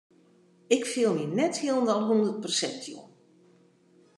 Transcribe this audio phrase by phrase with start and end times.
[0.75, 3.07] Ik fiel my net hielendal hûndert persint jûn.